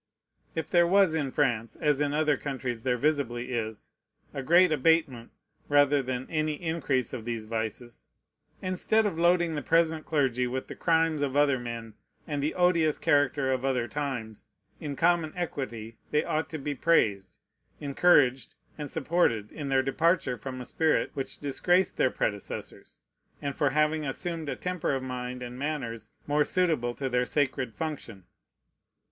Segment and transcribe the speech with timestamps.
[0.55, 3.91] If there was in France, as in other countries there visibly is,
[4.33, 5.29] a great abatement,
[5.69, 8.07] rather than any increase of these vices,
[8.63, 11.93] instead of loading the present clergy with the crimes of other men
[12.25, 14.47] and the odious character of other times,
[14.79, 17.37] in common equity they ought to be praised,
[17.79, 23.01] encouraged, and supported, in their departure from a spirit which disgraced their predecessors,
[23.39, 27.75] and for having assumed a temper of mind and manners more suitable to their sacred
[27.75, 28.23] function.